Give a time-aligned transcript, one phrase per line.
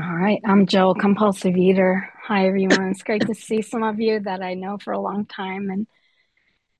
[0.00, 2.08] All right, I'm Jo, compulsive eater.
[2.22, 2.90] Hi, everyone.
[2.90, 5.88] It's great to see some of you that I know for a long time and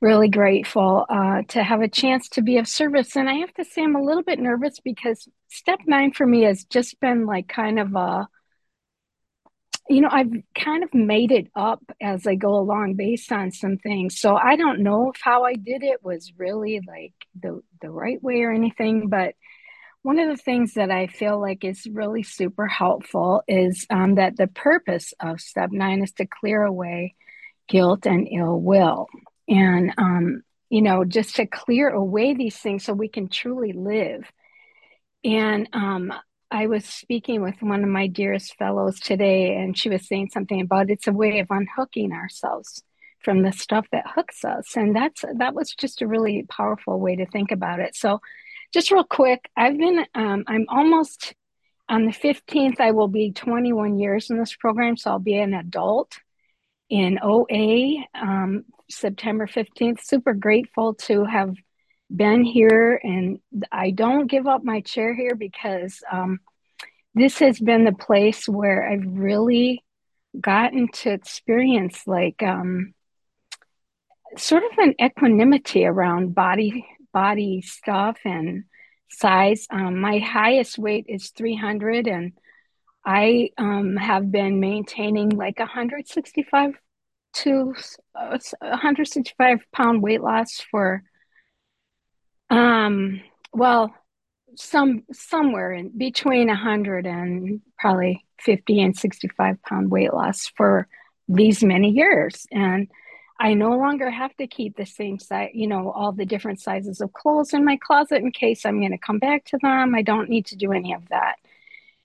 [0.00, 3.16] really grateful uh, to have a chance to be of service.
[3.16, 6.42] And I have to say, I'm a little bit nervous because step nine for me
[6.42, 8.28] has just been like kind of a,
[9.88, 13.78] you know, I've kind of made it up as I go along based on some
[13.78, 14.20] things.
[14.20, 18.22] So I don't know if how I did it was really like the, the right
[18.22, 19.34] way or anything, but
[20.02, 24.36] one of the things that I feel like is really super helpful is um, that
[24.36, 27.14] the purpose of step nine is to clear away
[27.68, 29.06] guilt and ill will.
[29.48, 34.24] And, um, you know, just to clear away these things so we can truly live.
[35.24, 36.12] And um,
[36.50, 40.60] I was speaking with one of my dearest fellows today, and she was saying something
[40.60, 42.82] about it's a way of unhooking ourselves
[43.20, 44.76] from the stuff that hooks us.
[44.76, 47.96] And that's that was just a really powerful way to think about it.
[47.96, 48.20] So
[48.72, 51.34] just real quick, I've been, um, I'm almost
[51.88, 54.96] on the 15th, I will be 21 years in this program.
[54.96, 56.18] So I'll be an adult
[56.90, 60.02] in OA, um, September 15th.
[60.02, 61.54] Super grateful to have
[62.14, 63.00] been here.
[63.02, 63.40] And
[63.72, 66.40] I don't give up my chair here because um,
[67.14, 69.82] this has been the place where I've really
[70.38, 72.94] gotten to experience like um,
[74.36, 76.86] sort of an equanimity around body
[77.18, 78.62] body stuff and
[79.10, 79.66] size.
[79.70, 82.32] Um, my highest weight is 300, and
[83.04, 86.74] I um, have been maintaining like 165
[87.40, 87.74] to
[88.14, 91.02] uh, 165 pound weight loss for
[92.50, 93.20] um
[93.52, 93.92] well
[94.56, 100.88] some somewhere in between 100 and probably 50 and 65 pound weight loss for
[101.28, 102.88] these many years and
[103.38, 107.00] I no longer have to keep the same size, you know, all the different sizes
[107.00, 109.94] of clothes in my closet in case I'm going to come back to them.
[109.94, 111.36] I don't need to do any of that.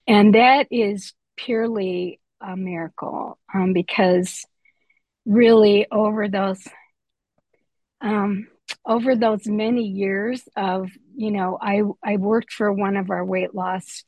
[0.08, 4.46] And that is purely a miracle um, because
[5.26, 6.68] really over those
[8.02, 8.48] um,
[8.86, 13.56] over those many years of you know I I worked for one of our weight
[13.56, 14.04] loss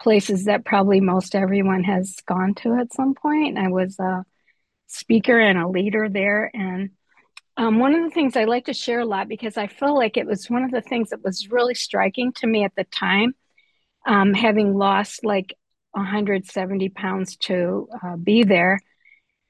[0.00, 3.58] places that probably most everyone has gone to at some point.
[3.58, 4.24] I was a
[4.94, 6.50] speaker and a leader there.
[6.54, 6.90] And
[7.56, 10.16] um, one of the things I like to share a lot because I feel like
[10.16, 13.34] it was one of the things that was really striking to me at the time,
[14.06, 15.54] um, having lost like
[15.92, 18.80] 170 pounds to uh, be there.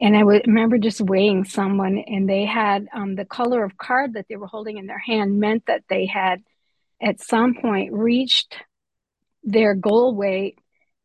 [0.00, 4.15] And I would remember just weighing someone, and they had um, the color of card
[4.15, 6.43] that they were holding in their hand meant that they had
[7.00, 8.56] at some point reached
[9.44, 10.59] their goal weight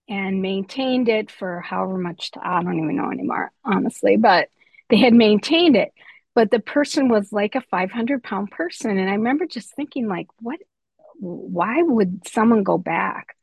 [0.09, 4.49] and maintained it for however much to, I don't even know anymore, honestly, but
[4.89, 5.93] they had maintained it.
[6.33, 8.97] But the person was like a 500 pound person.
[8.97, 10.59] And I remember just thinking, like, what,
[11.19, 13.35] why would someone go back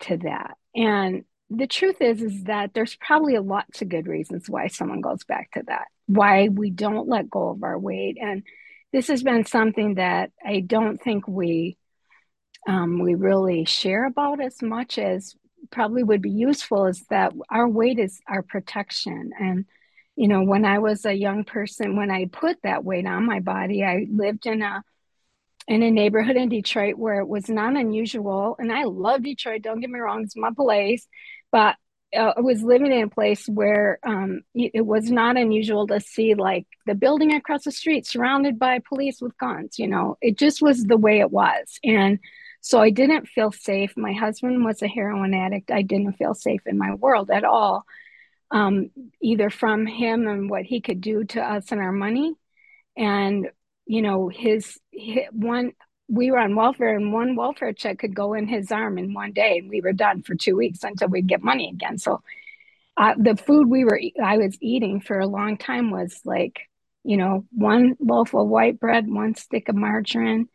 [0.00, 0.56] to that?
[0.74, 5.00] And the truth is, is that there's probably a lots of good reasons why someone
[5.00, 8.16] goes back to that, why we don't let go of our weight.
[8.20, 8.42] And
[8.92, 11.76] this has been something that I don't think we
[12.66, 15.36] um, we really share about as much as
[15.70, 19.32] probably would be useful is that our weight is our protection.
[19.38, 19.66] And,
[20.16, 23.40] you know, when I was a young person, when I put that weight on my
[23.40, 24.82] body, I lived in a
[25.66, 28.54] in a neighborhood in Detroit where it was not unusual.
[28.58, 31.06] And I love Detroit, don't get me wrong, it's my place.
[31.50, 31.76] But
[32.14, 36.34] uh, I was living in a place where um, it was not unusual to see
[36.34, 39.78] like the building across the street surrounded by police with guns.
[39.78, 41.78] You know, it just was the way it was.
[41.82, 42.18] And
[42.64, 43.92] so I didn't feel safe.
[43.94, 45.70] My husband was a heroin addict.
[45.70, 47.84] I didn't feel safe in my world at all,
[48.50, 52.32] um, either from him and what he could do to us and our money.
[52.96, 53.50] And,
[53.84, 55.72] you know, his, his one,
[56.08, 59.32] we were on welfare and one welfare check could go in his arm in one
[59.32, 61.98] day and we were done for two weeks until we'd get money again.
[61.98, 62.22] So
[62.96, 66.60] uh, the food we were, I was eating for a long time was like,
[67.02, 70.48] you know, one loaf of white bread, one stick of margarine,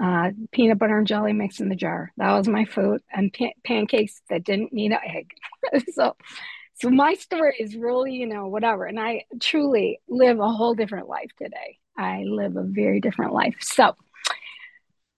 [0.00, 2.12] uh, peanut butter and jelly mix in the jar.
[2.16, 5.30] That was my food, and pa- pancakes that didn't need an egg.
[5.92, 6.16] so,
[6.74, 8.84] so my story is really, you know, whatever.
[8.84, 11.78] And I truly live a whole different life today.
[11.96, 13.56] I live a very different life.
[13.60, 13.96] So,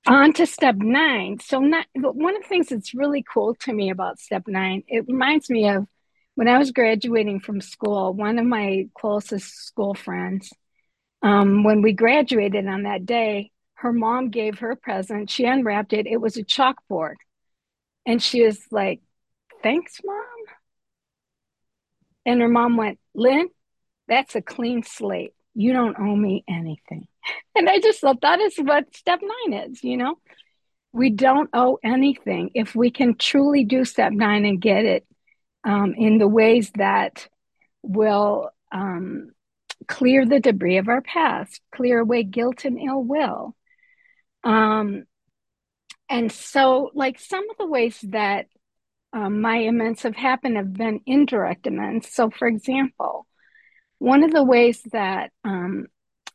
[0.06, 1.38] on to step nine.
[1.41, 5.05] So, not, one of the things that's really cool to me about step nine, it
[5.06, 5.87] reminds me of
[6.37, 8.15] when I was graduating from school.
[8.15, 10.50] One of my closest school friends,
[11.23, 13.50] um, when we graduated on that day,
[13.81, 15.31] her mom gave her a present.
[15.31, 16.06] She unwrapped it.
[16.06, 17.15] It was a chalkboard.
[18.06, 19.00] And she was like,
[19.62, 20.25] Thanks, mom.
[22.27, 23.49] And her mom went, Lynn,
[24.06, 25.32] that's a clean slate.
[25.55, 27.06] You don't owe me anything.
[27.55, 30.17] And I just thought that is what step nine is, you know?
[30.93, 32.50] We don't owe anything.
[32.55, 35.06] If we can truly do step nine and get it
[35.65, 37.29] um, in the ways that
[37.83, 39.33] will um,
[39.88, 43.55] clear the debris of our past, clear away guilt and ill will.
[44.45, 45.05] Um,
[46.09, 48.47] and so, like some of the ways that
[49.13, 52.13] um, my amends have happened have been indirect amends.
[52.13, 53.27] So, for example,
[53.99, 55.87] one of the ways that um,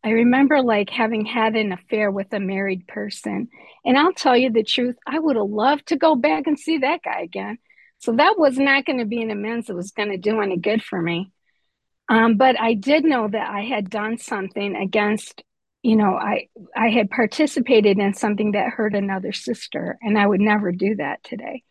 [0.05, 3.49] I remember like having had an affair with a married person.
[3.83, 6.77] And I'll tell you the truth, I would have loved to go back and see
[6.77, 7.57] that guy again.
[7.97, 10.57] So that was not going to be an amends that was going to do any
[10.57, 11.31] good for me.
[12.07, 15.41] Um, but I did know that I had done something against,
[15.85, 20.41] you know, I I had participated in something that hurt another sister, and I would
[20.41, 21.61] never do that today.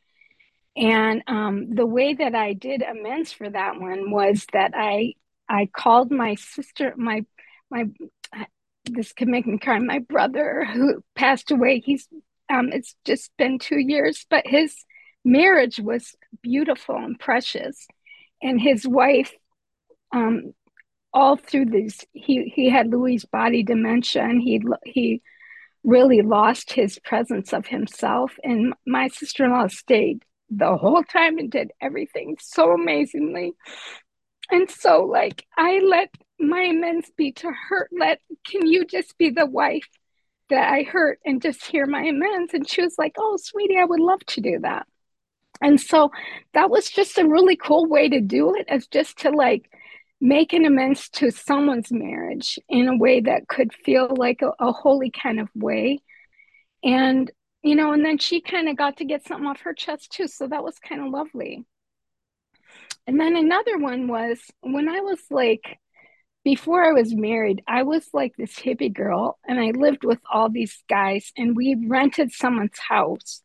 [0.77, 5.15] And um, the way that I did amends for that one was that I
[5.49, 7.25] I called my sister, my
[7.73, 7.87] my
[8.85, 9.81] this could make me cry.
[9.81, 12.07] My brother who passed away, he's
[12.49, 14.77] um, it's just been two years, but his
[15.25, 17.89] marriage was beautiful and precious,
[18.41, 19.33] and his wife,
[20.13, 20.55] um,
[21.15, 25.23] all through this, he he had Lewy body dementia, and he he
[25.85, 28.33] really lost his presence of himself.
[28.43, 33.53] And my sister in law stayed the whole time and did everything so amazingly.
[34.51, 37.89] And so, like, I let my amends be to her.
[37.93, 39.89] Let, can you just be the wife
[40.51, 42.55] that I hurt and just hear my amends?
[42.55, 44.87] And she was like, oh, sweetie, I would love to do that.
[45.61, 46.11] And so
[46.53, 49.71] that was just a really cool way to do it, as just to like
[50.25, 54.73] make an amends to someone's marriage in a way that could feel like a, a
[54.73, 55.99] holy kind of way.
[56.83, 57.31] And,
[57.63, 60.27] you know, and then she kind of got to get something off her chest too.
[60.27, 61.67] So that was kind of lovely.
[63.07, 65.79] And then another one was when I was like,
[66.43, 70.49] before I was married, I was like this hippie girl and I lived with all
[70.49, 73.43] these guys and we rented someone's house.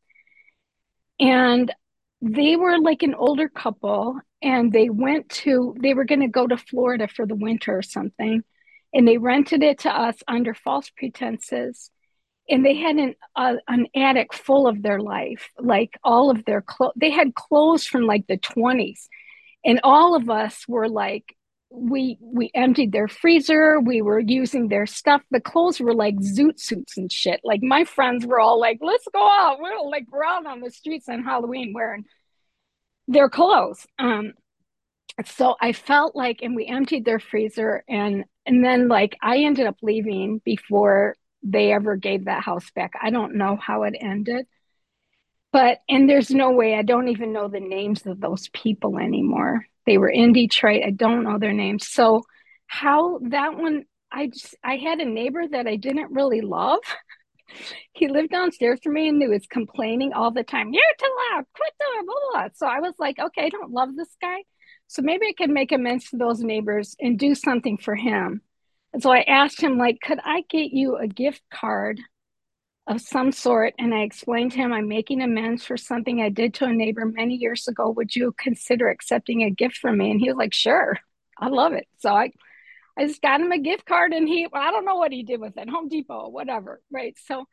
[1.20, 1.74] And
[2.22, 6.48] they were like an older couple and they went to, they were going to go
[6.48, 8.44] to Florida for the winter or something.
[8.94, 11.92] And they rented it to us under false pretenses.
[12.50, 16.62] And they had an, uh, an attic full of their life, like all of their
[16.62, 16.94] clothes.
[16.96, 19.08] They had clothes from like the 20s
[19.66, 21.36] and all of us were like
[21.72, 25.22] we we emptied their freezer we were using their stuff.
[25.32, 27.42] The clothes were like zoot suits and shit.
[27.44, 29.60] Like my friends were all like let's go out.
[29.62, 32.06] We're like we're out on the streets on halloween wearing
[33.08, 33.86] their clothes.
[33.98, 34.34] Um
[35.26, 39.66] so i felt like and we emptied their freezer and and then like i ended
[39.68, 42.94] up leaving before they ever gave that house back.
[43.02, 44.46] I don't know how it ended
[45.52, 49.66] but and there's no way i don't even know the names of those people anymore.
[49.86, 51.88] They were in detroit i don't know their names.
[51.88, 52.24] So
[52.68, 56.80] how that one i just i had a neighbor that i didn't really love.
[57.94, 61.46] He lived downstairs from me and he was complaining all the time you're too loud
[61.56, 62.50] quit doing blah, blah, blah.
[62.54, 64.44] so i was like okay i don't love this guy.
[64.86, 68.42] So maybe i can make amends to those neighbors and do something for him.
[68.94, 72.00] And so i asked him like could i get you a gift card
[72.88, 76.56] of some sort and I explained to him I'm making amends for something I did
[76.56, 77.92] to a neighbor many years ago.
[77.92, 80.12] Would you consider accepting a gift from me?
[80.12, 80.98] And he was like, Sure,
[81.38, 81.88] I love it.
[82.00, 82.32] So I
[82.98, 85.40] I just got him a gift card and he I don't know what he did
[85.40, 86.82] with it, Home Depot, whatever.
[86.92, 87.16] Right.
[87.26, 87.46] So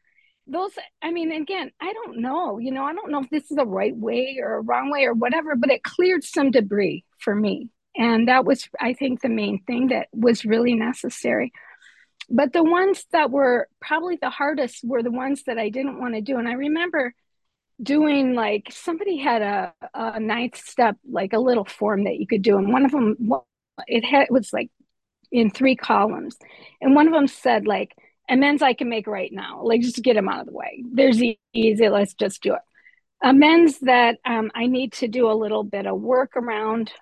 [0.46, 2.58] those I mean, again, I don't know.
[2.58, 5.04] You know, I don't know if this is the right way or a wrong way
[5.04, 7.70] or whatever, but it cleared some debris for me.
[7.96, 11.52] And that was, I think, the main thing that was really necessary
[12.28, 16.14] but the ones that were probably the hardest were the ones that I didn't want
[16.14, 16.38] to do.
[16.38, 17.14] And I remember
[17.82, 22.42] doing like somebody had a, a ninth step, like a little form that you could
[22.42, 22.56] do.
[22.56, 23.16] And one of them,
[23.86, 24.70] it had, it was like
[25.30, 26.36] in three columns.
[26.80, 27.94] And one of them said like,
[28.28, 29.62] amends I can make right now.
[29.62, 30.82] Like just get them out of the way.
[30.92, 31.88] There's easy.
[31.88, 32.60] Let's just do it.
[33.22, 36.92] Amends that um, I need to do a little bit of work around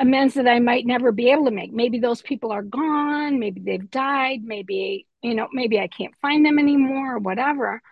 [0.00, 1.72] amends that I might never be able to make.
[1.72, 6.44] Maybe those people are gone, maybe they've died, maybe, you know, maybe I can't find
[6.44, 7.82] them anymore or whatever.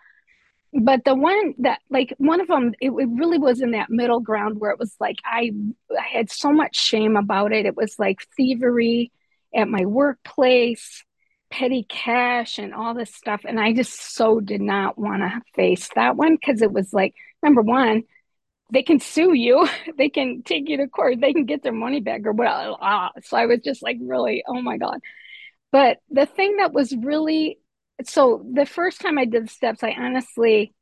[0.73, 4.21] But the one that, like, one of them, it, it really was in that middle
[4.21, 5.53] ground where it was like I,
[5.91, 7.67] I had so much shame about it.
[7.67, 9.13] It was like thievery
[9.55, 11.05] at my workplace,
[11.51, 13.43] petty cash, and all this stuff.
[13.47, 17.15] And I just so did not want to face that one because it was like,
[17.43, 18.05] number one,
[18.71, 19.69] they can sue you.
[19.97, 21.21] They can take you to court.
[21.21, 24.45] They can get their money back or whatever ah, so i was just like really
[24.47, 25.01] oh my god.
[25.73, 27.59] But the thing that was really
[28.05, 30.73] so the first time i did the steps i honestly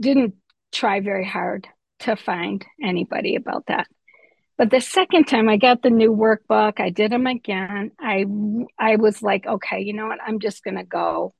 [0.00, 0.34] didn't
[0.72, 1.68] try very hard
[2.00, 3.86] to find anybody about that.
[4.58, 7.92] But the second time i got the new workbook i did them again.
[8.00, 8.24] I
[8.78, 10.18] i was like okay you know what?
[10.26, 11.34] I'm just going to go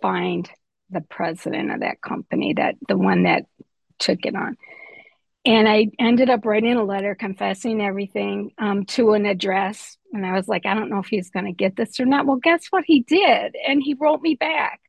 [0.00, 0.48] find
[0.90, 3.44] the president of that company that the one that
[3.98, 4.56] took it on
[5.44, 9.96] and I ended up writing a letter confessing everything um, to an address.
[10.12, 12.26] And I was like, I don't know if he's going to get this or not.
[12.26, 12.84] Well, guess what?
[12.86, 13.56] He did.
[13.66, 14.80] And he wrote me back.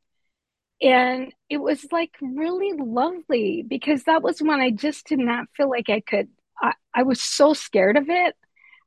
[0.80, 5.70] And it was like really lovely because that was when I just did not feel
[5.70, 6.28] like I could.
[6.60, 8.36] I, I was so scared of it.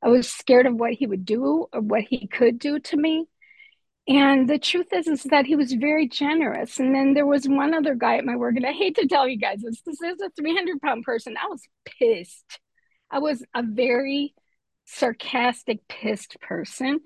[0.02, 3.26] I was scared of what he would do or what he could do to me.
[4.08, 6.80] And the truth is, is that he was very generous.
[6.80, 9.28] And then there was one other guy at my work, and I hate to tell
[9.28, 9.82] you guys this.
[9.82, 11.36] This is a 300 pound person.
[11.36, 12.58] I was pissed.
[13.10, 14.34] I was a very
[14.86, 17.00] sarcastic, pissed person.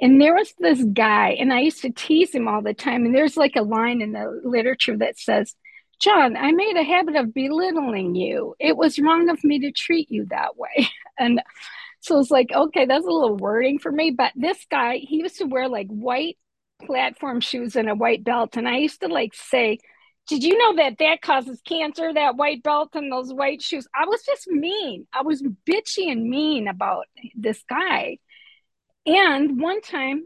[0.00, 3.04] And there was this guy, and I used to tease him all the time.
[3.04, 5.56] And there's like a line in the literature that says,
[6.00, 8.54] John, I made a habit of belittling you.
[8.60, 10.88] It was wrong of me to treat you that way.
[11.20, 11.42] And
[12.00, 14.10] so it's like, okay, that's a little wording for me.
[14.10, 16.38] But this guy, he used to wear like white
[16.84, 18.56] platform shoes and a white belt.
[18.56, 19.78] And I used to like say,
[20.28, 23.86] did you know that that causes cancer, that white belt and those white shoes?
[23.94, 25.06] I was just mean.
[25.12, 28.18] I was bitchy and mean about this guy.
[29.06, 30.22] And one time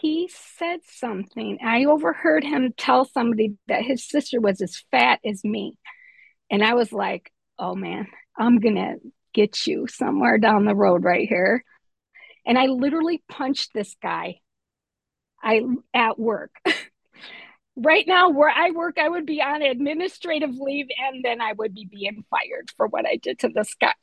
[0.00, 1.58] he said something.
[1.64, 5.76] I overheard him tell somebody that his sister was as fat as me.
[6.50, 8.96] And I was like, oh man, I'm going to
[9.32, 11.64] get you somewhere down the road right here.
[12.46, 14.40] And I literally punched this guy.
[15.42, 15.62] I
[15.94, 16.52] at work.
[17.76, 21.74] right now where I work, I would be on administrative leave and then I would
[21.74, 23.94] be being fired for what I did to this guy.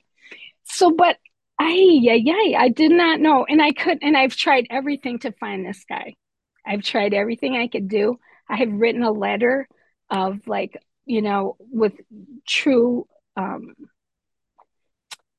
[0.64, 1.18] So, but
[1.60, 3.46] I, yeah, yeah, I did not know.
[3.48, 6.16] And I could, and I've tried everything to find this guy.
[6.66, 8.20] I've tried everything I could do.
[8.50, 9.68] I have written a letter
[10.10, 11.94] of like, you know, with
[12.46, 13.76] true um,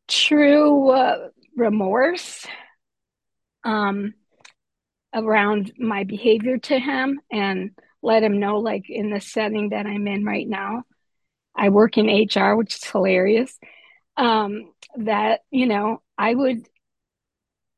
[0.09, 2.47] true uh, remorse
[3.65, 4.15] um,
[5.15, 7.71] around my behavior to him and
[8.03, 10.85] let him know, like in the setting that I'm in right now.
[11.55, 13.59] I work in HR, which is hilarious.
[14.17, 16.67] Um, that you know, I would,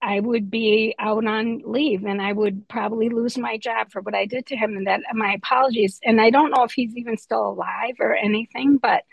[0.02, 4.14] I would be out on leave, and I would probably lose my job for what
[4.14, 5.98] I did to him, and that my apologies.
[6.04, 9.04] And I don't know if he's even still alive or anything, but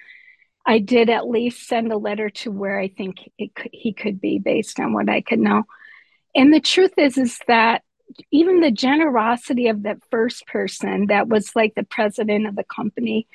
[0.68, 4.38] I did at least send a letter to where I think could, he could be
[4.38, 5.64] based on what I could know.
[6.36, 7.84] And the truth is, is that
[8.32, 13.28] even the generosity of that first person that was like the president of the company,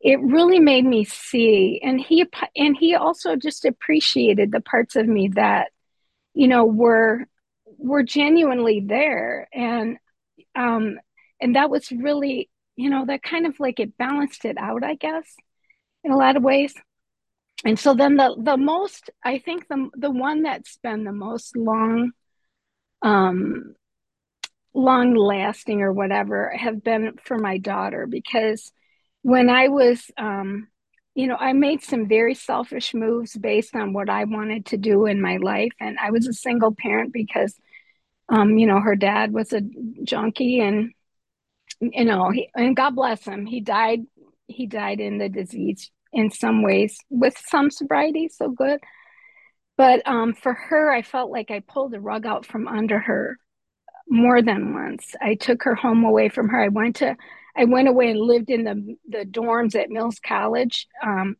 [0.00, 1.80] it really made me see.
[1.80, 5.70] And he and he also just appreciated the parts of me that,
[6.34, 7.24] you know, were
[7.78, 9.48] were genuinely there.
[9.54, 9.96] And
[10.56, 10.98] um,
[11.40, 14.96] and that was really, you know, that kind of like it balanced it out, I
[14.96, 15.36] guess
[16.04, 16.74] in a lot of ways.
[17.64, 21.56] And so then the the most I think the the one that's been the most
[21.56, 22.12] long
[23.02, 23.74] um
[24.72, 28.72] long lasting or whatever have been for my daughter because
[29.22, 30.68] when I was um
[31.14, 35.06] you know I made some very selfish moves based on what I wanted to do
[35.06, 37.54] in my life and I was a single parent because
[38.28, 39.60] um you know her dad was a
[40.04, 40.92] junkie and
[41.80, 44.00] you know he, and God bless him he died
[44.50, 48.80] he died in the disease in some ways with some sobriety, so good.
[49.76, 53.38] But um, for her, I felt like I pulled the rug out from under her
[54.08, 55.14] more than once.
[55.20, 56.62] I took her home away from her.
[56.62, 57.16] I went to,
[57.56, 60.86] I went away and lived in the the dorms at Mills College.
[61.02, 61.36] Um,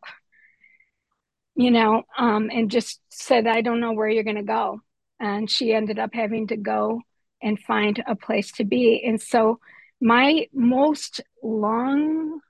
[1.57, 4.81] you know, um, and just said, I don't know where you're going to go.
[5.19, 7.03] And she ended up having to go
[7.43, 9.03] and find a place to be.
[9.07, 9.61] And so,
[10.01, 12.41] my most long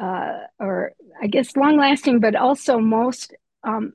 [0.00, 3.34] uh, or I guess long lasting, but also most
[3.64, 3.92] um,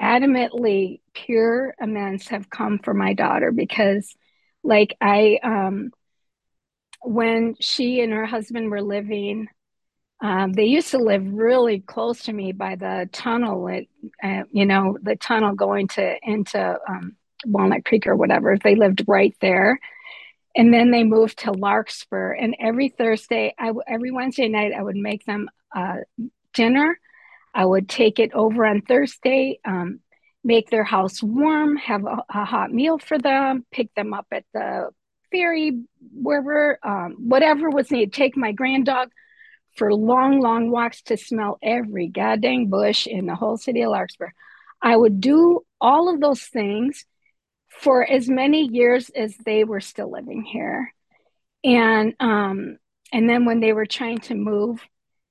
[0.00, 4.14] adamantly pure amends have come for my daughter because,
[4.62, 5.90] like, I, um,
[7.02, 9.48] when she and her husband were living,
[10.20, 13.68] um, they used to live really close to me by the tunnel,
[14.22, 18.56] uh, you know, the tunnel going to into um, Walnut Creek or whatever.
[18.56, 19.78] They lived right there
[20.56, 22.32] and then they moved to Larkspur.
[22.32, 25.98] And every Thursday, I, every Wednesday night, I would make them uh,
[26.54, 26.98] dinner.
[27.54, 30.00] I would take it over on Thursday, um,
[30.42, 34.44] make their house warm, have a, a, hot meal for them, pick them up at
[34.54, 34.90] the
[35.30, 35.82] ferry,
[36.12, 38.12] wherever, um, whatever was needed.
[38.12, 39.10] Take my grand dog
[39.76, 44.28] for long, long walks to smell every goddamn bush in the whole city of Larkspur.
[44.80, 47.04] I would do all of those things
[47.80, 50.92] for as many years as they were still living here.
[51.64, 52.78] And um
[53.12, 54.80] and then when they were trying to move,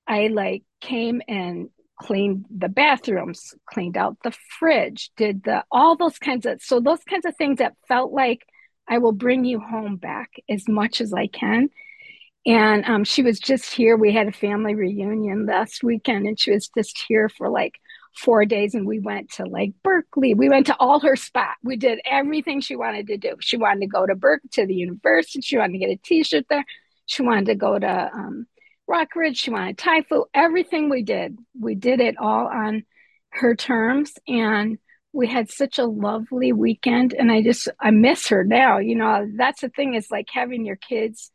[0.06, 6.18] I like came and cleaned the bathrooms, cleaned out the fridge, did the all those
[6.18, 8.46] kinds of so those kinds of things that felt like
[8.88, 11.70] I will bring you home back as much as I can.
[12.46, 13.96] And um, she was just here.
[13.96, 17.74] We had a family reunion last weekend, and she was just here for like
[18.16, 20.34] four days and we went to like Berkeley.
[20.34, 21.56] We went to all her spot.
[21.62, 23.36] We did everything she wanted to do.
[23.40, 25.40] She wanted to go to Berkeley to the university.
[25.42, 26.64] She wanted to get a t-shirt there.
[27.04, 28.46] She wanted to go to um,
[28.88, 29.36] Rockridge.
[29.36, 30.26] She wanted Thai food.
[30.34, 32.84] Everything we did, we did it all on
[33.30, 34.14] her terms.
[34.26, 34.78] And
[35.12, 37.12] we had such a lovely weekend.
[37.12, 38.78] And I just, I miss her now.
[38.78, 41.30] You know, that's the thing is like having your kids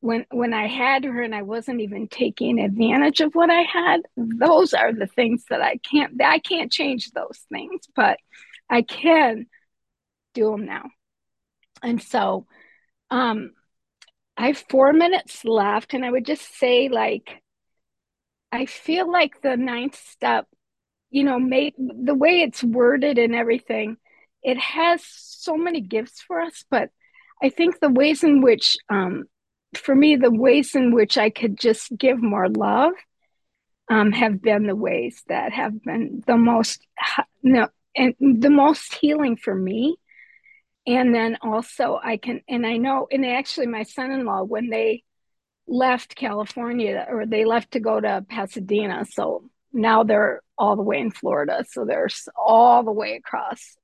[0.00, 4.02] when when I had her and I wasn't even taking advantage of what I had,
[4.16, 8.18] those are the things that I can't I can't change those things, but
[8.68, 9.46] I can
[10.34, 10.90] do them now.
[11.82, 12.46] And so
[13.10, 13.52] um
[14.36, 17.42] I have 4 minutes left and I would just say like
[18.52, 20.46] I feel like the ninth step,
[21.10, 23.96] you know, made the way it's worded and everything,
[24.42, 26.90] it has so many gifts for us, but
[27.42, 29.24] I think the ways in which um,
[29.76, 32.92] for me, the ways in which I could just give more love
[33.88, 36.86] um, have been the ways that have been the most,
[37.42, 39.96] no, and the most healing for me.
[40.86, 44.70] And then also, I can, and I know, and actually, my son in law, when
[44.70, 45.04] they
[45.66, 50.98] left California or they left to go to Pasadena, so now they're all the way
[50.98, 51.64] in Florida.
[51.68, 53.76] So they're all the way across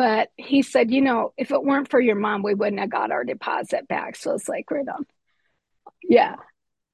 [0.00, 3.10] but he said, you know, if it weren't for your mom, we wouldn't have got
[3.10, 4.16] our deposit back.
[4.16, 5.04] So it's like, right on.
[6.02, 6.36] Yeah,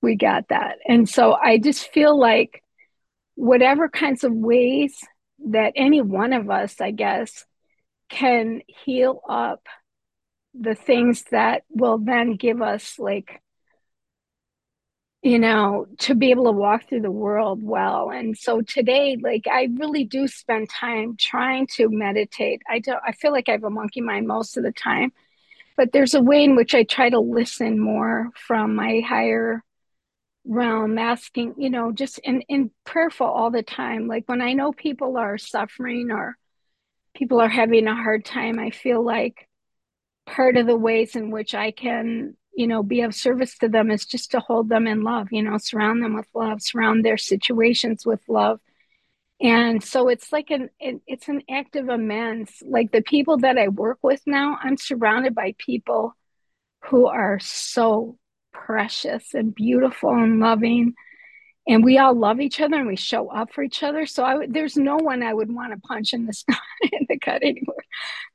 [0.02, 0.78] we got that.
[0.88, 2.64] And so I just feel like
[3.36, 4.98] whatever kinds of ways
[5.50, 7.44] that any one of us, I guess,
[8.08, 9.64] can heal up
[10.52, 13.40] the things that will then give us like
[15.26, 18.10] you know, to be able to walk through the world well.
[18.10, 22.62] And so today, like I really do spend time trying to meditate.
[22.70, 25.12] I don't I feel like I have a monkey mind most of the time,
[25.76, 29.64] but there's a way in which I try to listen more from my higher
[30.44, 34.06] realm, asking, you know, just in, in prayerful all the time.
[34.06, 36.36] Like when I know people are suffering or
[37.16, 39.48] people are having a hard time, I feel like
[40.24, 43.90] part of the ways in which I can you know be of service to them
[43.90, 47.18] is just to hold them in love you know surround them with love surround their
[47.18, 48.60] situations with love.
[49.38, 52.62] And so it's like an it, it's an act of amends.
[52.66, 56.14] Like the people that i work with now i'm surrounded by people
[56.86, 58.16] who are so
[58.52, 60.94] precious and beautiful and loving
[61.68, 64.06] and we all love each other and we show up for each other.
[64.06, 66.44] So I, there's no one I would want to punch in the
[66.92, 67.84] in the gut anymore,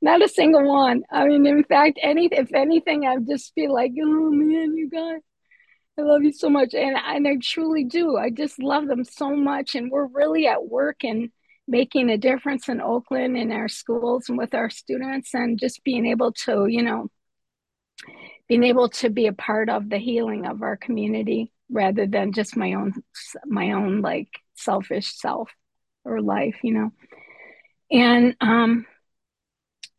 [0.00, 1.02] not a single one.
[1.10, 5.20] I mean, in fact, any if anything, I'd just be like, oh man, you guys,
[5.98, 8.16] I love you so much, and and I truly do.
[8.16, 11.30] I just love them so much, and we're really at work and
[11.68, 16.06] making a difference in Oakland in our schools and with our students, and just being
[16.06, 17.08] able to, you know,
[18.48, 22.56] being able to be a part of the healing of our community rather than just
[22.56, 22.92] my own
[23.46, 25.50] my own like selfish self
[26.04, 26.92] or life you know?
[27.90, 28.86] And um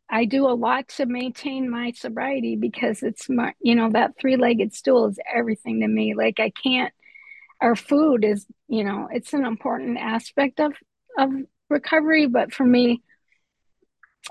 [0.10, 4.74] i do a lot to maintain my sobriety because it's my you know that three-legged
[4.74, 6.14] stool is everything to me.
[6.14, 6.94] Like i can't
[7.62, 10.74] our food is you know it's an important aspect of
[11.18, 11.32] of
[11.70, 13.02] recovery but for me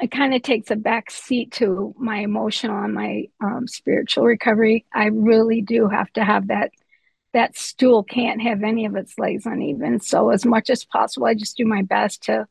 [0.01, 4.87] it kind of takes a back seat to my emotional and my um, spiritual recovery.
[4.95, 6.71] I really do have to have that
[7.33, 10.01] that stool can't have any of its legs uneven.
[10.01, 12.47] So as much as possible, I just do my best to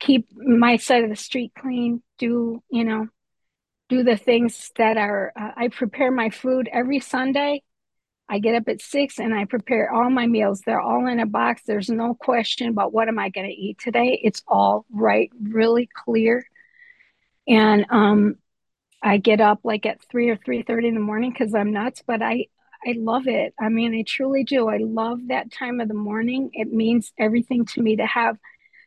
[0.00, 2.02] keep my side of the street clean.
[2.18, 3.08] Do you know?
[3.88, 5.32] Do the things that are.
[5.38, 7.62] Uh, I prepare my food every Sunday.
[8.28, 10.62] I get up at six and I prepare all my meals.
[10.64, 11.62] They're all in a box.
[11.66, 14.18] There's no question about what am I going to eat today.
[14.22, 16.46] It's all right, really clear.
[17.46, 18.36] And um,
[19.02, 22.02] I get up like at three or three thirty in the morning because I'm nuts.
[22.06, 22.46] But I
[22.86, 23.54] I love it.
[23.60, 24.68] I mean, I truly do.
[24.68, 26.50] I love that time of the morning.
[26.52, 28.36] It means everything to me to have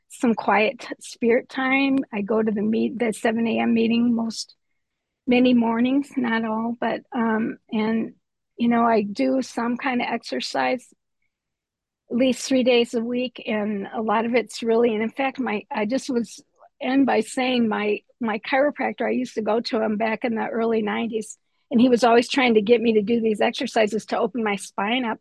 [0.10, 2.00] some quiet spirit time.
[2.14, 3.74] I go to the meet the 7 a.m.
[3.74, 4.56] meeting most
[5.28, 8.14] many mornings, not all, but um, and
[8.58, 10.88] you know, I do some kind of exercise
[12.12, 14.94] at least three days a week, and a lot of it's really.
[14.94, 16.42] And in fact, my I just was
[16.82, 19.08] end by saying my my chiropractor.
[19.08, 21.38] I used to go to him back in the early 90s
[21.72, 24.56] and he was always trying to get me to do these exercises to open my
[24.56, 25.20] spine up.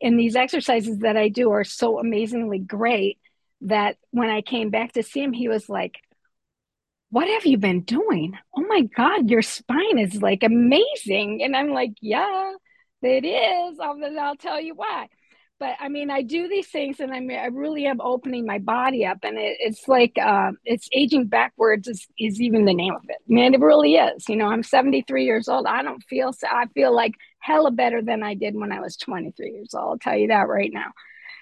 [0.00, 3.18] And these exercises that i do are so amazingly great
[3.62, 5.98] that when i came back to see him he was like
[7.10, 8.38] what have you been doing?
[8.56, 11.42] Oh my god your spine is like amazing.
[11.42, 12.52] And i'm like yeah
[13.02, 13.80] it is.
[13.80, 15.08] I'll, I'll tell you why
[15.62, 19.06] but I mean, I do these things, and I'm I really am opening my body
[19.06, 23.04] up, and it, it's like uh, it's aging backwards is, is even the name of
[23.08, 23.18] it.
[23.28, 24.28] Man, it really is.
[24.28, 25.66] You know, I'm 73 years old.
[25.66, 26.48] I don't feel so.
[26.50, 29.84] I feel like hella better than I did when I was 23 years old.
[29.84, 30.90] I'll tell you that right now.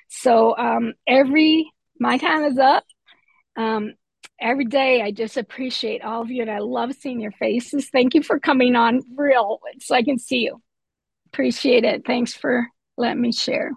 [0.08, 2.84] So um, every my time is up.
[3.56, 3.94] Um,
[4.38, 7.88] every day, I just appreciate all of you, and I love seeing your faces.
[7.88, 10.60] Thank you for coming on real so I can see you.
[11.32, 12.04] Appreciate it.
[12.04, 12.66] Thanks for
[12.98, 13.72] letting me share.